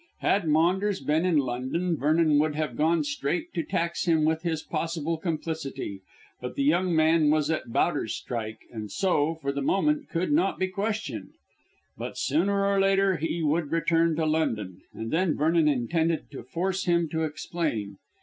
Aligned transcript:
Had 0.21 0.47
Maunders 0.47 0.99
been 0.99 1.25
in 1.25 1.37
London 1.37 1.95
Vernon 1.95 2.39
would 2.39 2.55
have 2.55 2.75
gone 2.75 3.03
straight 3.03 3.53
to 3.53 3.61
tax 3.61 4.05
him 4.05 4.25
with 4.25 4.41
his 4.41 4.63
possible 4.63 5.15
complicity, 5.19 6.01
but 6.41 6.55
the 6.55 6.63
young 6.63 6.95
man 6.95 7.29
was 7.29 7.51
at 7.51 7.71
Bowderstyke 7.71 8.61
and 8.71 8.91
so, 8.91 9.35
for 9.35 9.51
the 9.51 9.61
moment, 9.61 10.09
could 10.09 10.31
not 10.31 10.57
be 10.57 10.69
questioned. 10.69 11.33
But, 11.99 12.17
sooner 12.17 12.65
or 12.65 12.79
later, 12.79 13.17
he 13.17 13.43
would 13.43 13.71
return 13.71 14.15
to 14.15 14.25
London, 14.25 14.81
and 14.91 15.11
then 15.11 15.37
Vernon 15.37 15.67
intended 15.67 16.31
to 16.31 16.41
force 16.41 16.85
him 16.85 17.07
to 17.09 17.21
explain. 17.23 17.97